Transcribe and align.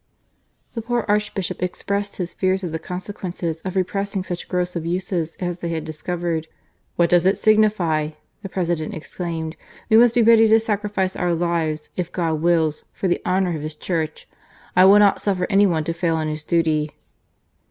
The 0.73 0.81
poor 0.81 1.05
Archbishop 1.07 1.61
expressed 1.61 2.15
his 2.15 2.33
fears 2.33 2.63
at 2.63 2.71
the 2.71 2.79
consequences 2.79 3.61
of 3.61 3.75
repressing 3.75 4.23
such 4.23 4.47
gross 4.47 4.75
abuses 4.75 5.37
as 5.39 5.59
they 5.59 5.69
had 5.69 5.85
discovered." 5.85 6.47
What 6.95 7.11
does 7.11 7.27
it 7.27 7.37
signify?" 7.37 8.13
the 8.41 8.49
President 8.49 8.95
exclaimed." 8.95 9.55
We 9.91 9.97
must 9.97 10.15
be 10.15 10.23
readv 10.23 10.49
to 10.49 10.59
sacrifice 10.59 11.15
our 11.15 11.35
lives, 11.35 11.91
if 11.95 12.11
God 12.11 12.41
wills, 12.41 12.85
for 12.93 13.07
the 13.07 13.21
THE 13.23 13.29
REGENERATION 13.29 13.55
OF 13.57 13.61
THE 13.61 13.69
CLERGY, 13.69 13.93
123 13.93 13.93
honour 13.93 14.05
of 14.07 14.07
His 14.09 14.15
Church. 14.15 14.27
I 14.75 14.85
will 14.85 14.97
not 14.97 15.21
suffer 15.21 15.45
any 15.51 15.67
one 15.67 15.83
to 15.83 15.93
fail 15.93 16.19
in 16.19 16.29
his 16.29 16.43
duty." 16.43 16.89